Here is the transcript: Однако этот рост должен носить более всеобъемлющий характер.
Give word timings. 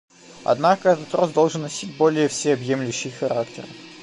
Однако 0.43 0.89
этот 0.89 1.13
рост 1.13 1.33
должен 1.35 1.61
носить 1.61 1.95
более 1.95 2.27
всеобъемлющий 2.27 3.11
характер. 3.11 3.65